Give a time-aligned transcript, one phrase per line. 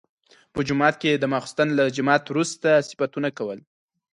[0.53, 3.59] په جومات کې د ماخستن له جماعت وروسته صفتونه کول.